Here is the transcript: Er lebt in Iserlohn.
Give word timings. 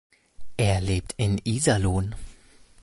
Er 0.57 0.81
lebt 0.81 1.13
in 1.17 1.37
Iserlohn. 1.43 2.15